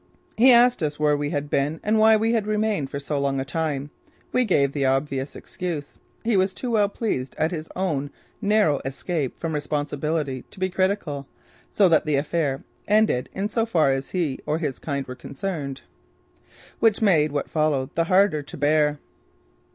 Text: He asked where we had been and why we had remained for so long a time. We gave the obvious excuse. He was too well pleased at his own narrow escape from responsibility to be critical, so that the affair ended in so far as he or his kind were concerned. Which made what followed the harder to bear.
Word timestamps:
He 0.35 0.51
asked 0.51 0.81
where 0.99 1.15
we 1.15 1.29
had 1.29 1.47
been 1.47 1.79
and 1.83 1.99
why 1.99 2.17
we 2.17 2.33
had 2.33 2.47
remained 2.47 2.89
for 2.89 2.99
so 2.99 3.19
long 3.19 3.39
a 3.39 3.45
time. 3.45 3.91
We 4.33 4.45
gave 4.45 4.71
the 4.71 4.83
obvious 4.83 5.35
excuse. 5.35 5.99
He 6.23 6.35
was 6.35 6.55
too 6.55 6.71
well 6.71 6.89
pleased 6.89 7.35
at 7.37 7.51
his 7.51 7.69
own 7.75 8.09
narrow 8.41 8.81
escape 8.83 9.39
from 9.39 9.53
responsibility 9.53 10.43
to 10.49 10.59
be 10.59 10.71
critical, 10.71 11.27
so 11.71 11.87
that 11.87 12.07
the 12.07 12.15
affair 12.15 12.63
ended 12.87 13.29
in 13.35 13.47
so 13.47 13.63
far 13.63 13.91
as 13.91 14.09
he 14.09 14.39
or 14.47 14.57
his 14.57 14.79
kind 14.79 15.05
were 15.05 15.13
concerned. 15.13 15.81
Which 16.79 16.99
made 17.03 17.31
what 17.31 17.47
followed 17.51 17.93
the 17.93 18.05
harder 18.05 18.41
to 18.41 18.57
bear. 18.57 18.97